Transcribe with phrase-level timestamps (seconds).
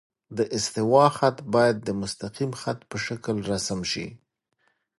[0.37, 4.07] د استوا خط باید د مستقیم خط په شکل رسم شي